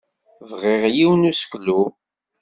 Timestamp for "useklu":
1.31-1.81